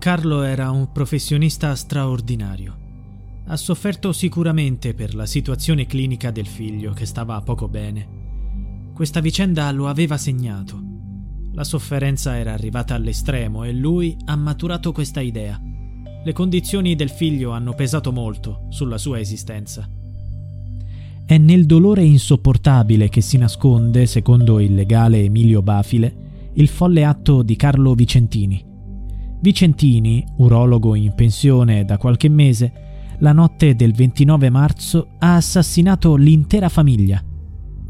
[0.00, 2.74] Carlo era un professionista straordinario.
[3.48, 8.08] Ha sofferto sicuramente per la situazione clinica del figlio che stava poco bene.
[8.94, 10.82] Questa vicenda lo aveva segnato.
[11.52, 15.60] La sofferenza era arrivata all'estremo e lui ha maturato questa idea.
[16.24, 19.86] Le condizioni del figlio hanno pesato molto sulla sua esistenza.
[21.26, 27.42] È nel dolore insopportabile che si nasconde, secondo il legale Emilio Bafile, il folle atto
[27.42, 28.68] di Carlo Vicentini.
[29.40, 32.72] Vicentini, urologo in pensione da qualche mese,
[33.18, 37.22] la notte del 29 marzo ha assassinato l'intera famiglia.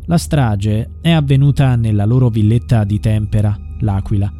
[0.06, 4.32] La strage è avvenuta nella loro villetta di Tempera, l'Aquila.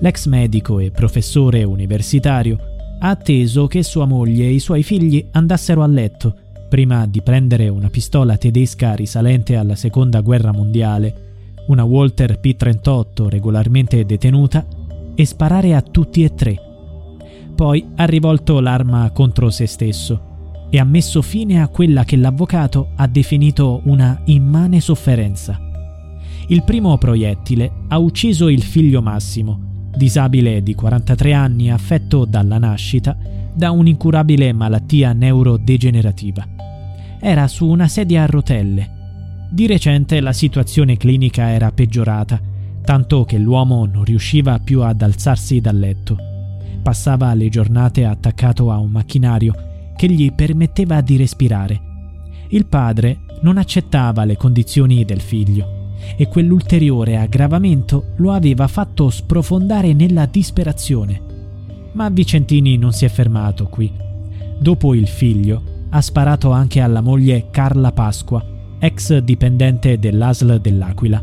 [0.00, 2.58] L'ex medico e professore universitario
[3.00, 6.36] ha atteso che sua moglie e i suoi figli andassero a letto
[6.68, 11.24] prima di prendere una pistola tedesca risalente alla seconda guerra mondiale,
[11.68, 14.66] una Walter P38 regolarmente detenuta
[15.16, 16.56] e sparare a tutti e tre.
[17.56, 22.90] Poi ha rivolto l'arma contro se stesso e ha messo fine a quella che l'avvocato
[22.96, 25.58] ha definito una immane sofferenza.
[26.48, 33.16] Il primo proiettile ha ucciso il figlio Massimo, disabile di 43 anni affetto dalla nascita
[33.54, 36.46] da un'incurabile malattia neurodegenerativa.
[37.18, 38.90] Era su una sedia a rotelle.
[39.50, 42.38] Di recente la situazione clinica era peggiorata
[42.86, 46.16] tanto che l'uomo non riusciva più ad alzarsi dal letto.
[46.80, 49.54] Passava le giornate attaccato a un macchinario
[49.96, 51.80] che gli permetteva di respirare.
[52.50, 59.92] Il padre non accettava le condizioni del figlio e quell'ulteriore aggravamento lo aveva fatto sprofondare
[59.92, 61.20] nella disperazione.
[61.94, 63.90] Ma Vicentini non si è fermato qui.
[64.60, 68.44] Dopo il figlio, ha sparato anche alla moglie Carla Pasqua,
[68.78, 71.20] ex dipendente dell'ASL dell'Aquila.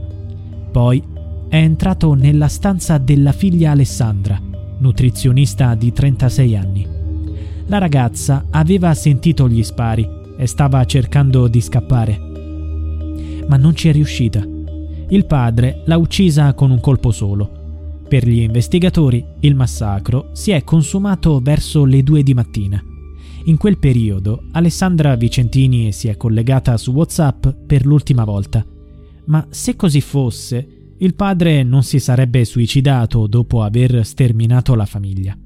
[0.70, 1.12] Poi
[1.54, 4.42] è entrato nella stanza della figlia Alessandra,
[4.80, 6.88] nutrizionista di 36 anni.
[7.68, 12.18] La ragazza aveva sentito gli spari e stava cercando di scappare.
[13.48, 14.44] Ma non ci è riuscita.
[15.10, 18.02] Il padre l'ha uccisa con un colpo solo.
[18.08, 22.84] Per gli investigatori il massacro si è consumato verso le due di mattina.
[23.44, 28.66] In quel periodo Alessandra Vicentini si è collegata su WhatsApp per l'ultima volta.
[29.26, 35.38] Ma se così fosse, il padre non si sarebbe suicidato dopo aver sterminato la famiglia.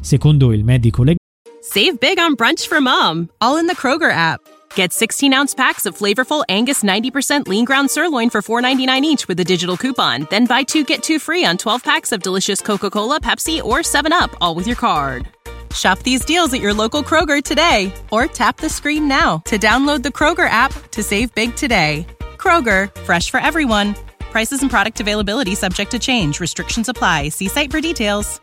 [0.00, 1.18] Secondo il medico legale,
[1.62, 4.40] Save big on brunch for mom, all in the Kroger app.
[4.74, 9.38] Get 16 ounce packs of flavorful Angus 90% lean ground sirloin for $4.99 each with
[9.40, 10.26] a digital coupon.
[10.30, 13.80] Then buy two get two free on 12 packs of delicious Coca Cola, Pepsi, or
[13.80, 15.28] 7UP, all with your card.
[15.74, 20.02] Shop these deals at your local Kroger today or tap the screen now to download
[20.02, 22.06] the Kroger app to save big today.
[22.38, 23.94] Kroger, fresh for everyone.
[24.30, 26.38] Prices and product availability subject to change.
[26.40, 27.30] Restrictions apply.
[27.30, 28.40] See site for details.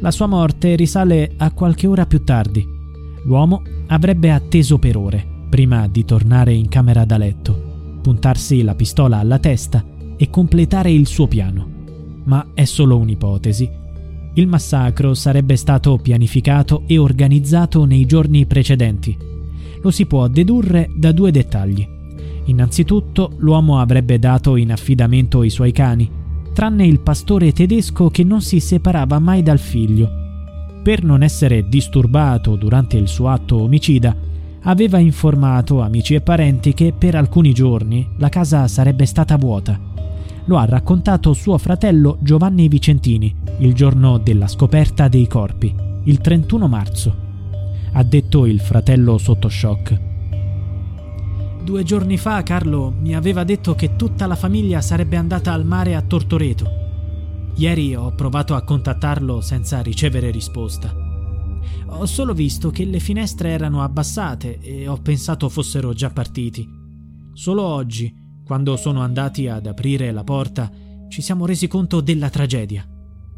[0.00, 2.66] la sua morte risale a qualche ora più tardi.
[3.24, 9.18] L'uomo avrebbe atteso per ore prima di tornare in camera da letto, puntarsi la pistola
[9.18, 9.84] alla testa
[10.16, 11.68] e completare il suo piano.
[12.24, 13.70] Ma è solo un'ipotesi.
[14.34, 19.16] Il massacro sarebbe stato pianificato e organizzato nei giorni precedenti.
[19.80, 21.86] Lo si può dedurre da due dettagli.
[22.46, 26.10] Innanzitutto l'uomo avrebbe dato in affidamento i suoi cani,
[26.52, 30.22] tranne il pastore tedesco che non si separava mai dal figlio.
[30.82, 34.14] Per non essere disturbato durante il suo atto omicida,
[34.62, 39.78] aveva informato amici e parenti che per alcuni giorni la casa sarebbe stata vuota.
[40.46, 45.74] Lo ha raccontato suo fratello Giovanni Vicentini il giorno della scoperta dei corpi,
[46.04, 47.16] il 31 marzo.
[47.92, 50.12] Ha detto il fratello sotto shock.
[51.64, 55.94] Due giorni fa Carlo mi aveva detto che tutta la famiglia sarebbe andata al mare
[55.94, 56.70] a Tortoreto.
[57.56, 60.94] Ieri ho provato a contattarlo senza ricevere risposta.
[61.86, 66.68] Ho solo visto che le finestre erano abbassate e ho pensato fossero già partiti.
[67.32, 68.14] Solo oggi,
[68.44, 70.70] quando sono andati ad aprire la porta,
[71.08, 72.86] ci siamo resi conto della tragedia.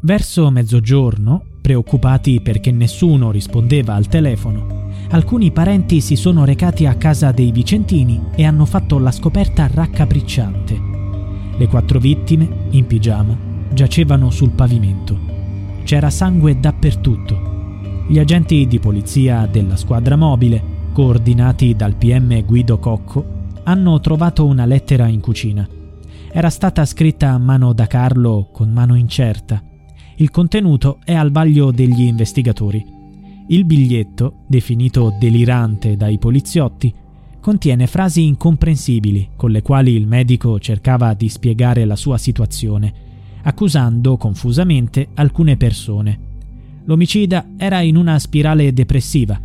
[0.01, 7.33] Verso mezzogiorno, preoccupati perché nessuno rispondeva al telefono, alcuni parenti si sono recati a casa
[7.33, 10.79] dei Vicentini e hanno fatto la scoperta raccapricciante.
[11.57, 13.37] Le quattro vittime, in pigiama,
[13.73, 15.19] giacevano sul pavimento.
[15.83, 17.37] C'era sangue dappertutto.
[18.07, 20.63] Gli agenti di polizia della squadra mobile,
[20.93, 23.25] coordinati dal PM Guido Cocco,
[23.63, 25.67] hanno trovato una lettera in cucina.
[26.31, 29.66] Era stata scritta a mano da Carlo con mano incerta.
[30.19, 32.83] Il contenuto è al vaglio degli investigatori.
[33.49, 36.91] Il biglietto, definito delirante dai poliziotti,
[37.39, 42.91] contiene frasi incomprensibili con le quali il medico cercava di spiegare la sua situazione,
[43.43, 46.19] accusando confusamente alcune persone.
[46.85, 49.39] L'omicida era in una spirale depressiva.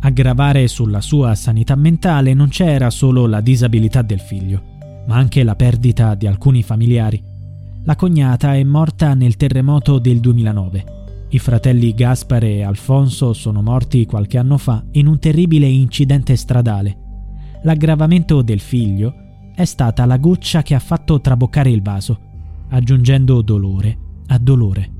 [0.00, 4.62] A gravare sulla sua sanità mentale non c'era solo la disabilità del figlio,
[5.06, 7.36] ma anche la perdita di alcuni familiari.
[7.84, 10.84] La cognata è morta nel terremoto del 2009.
[11.30, 17.06] I fratelli Gaspare e Alfonso sono morti qualche anno fa in un terribile incidente stradale
[17.62, 23.98] l'aggravamento del figlio è stata la goccia che ha fatto traboccare il vaso, aggiungendo dolore
[24.28, 24.92] a dolore.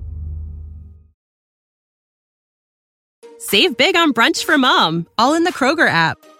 [3.38, 6.37] Save big on brunch for mom, all in the Kroger app.